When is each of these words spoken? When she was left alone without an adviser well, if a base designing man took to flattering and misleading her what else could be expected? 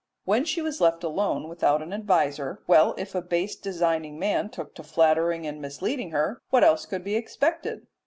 When 0.25 0.45
she 0.45 0.63
was 0.63 0.81
left 0.81 1.03
alone 1.03 1.47
without 1.47 1.83
an 1.83 1.93
adviser 1.93 2.63
well, 2.65 2.95
if 2.97 3.13
a 3.13 3.21
base 3.21 3.55
designing 3.55 4.17
man 4.17 4.49
took 4.49 4.73
to 4.73 4.81
flattering 4.83 5.45
and 5.45 5.61
misleading 5.61 6.09
her 6.09 6.41
what 6.49 6.63
else 6.63 6.87
could 6.87 7.03
be 7.03 7.13
expected? 7.15 7.85